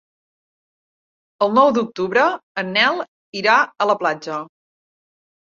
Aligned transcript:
El 1.47 1.53
nou 1.57 1.69
d'octubre 1.75 2.23
en 2.63 2.73
Nel 2.79 3.05
irà 3.43 3.59
a 3.87 3.91
la 3.93 3.99
platja. 4.03 4.39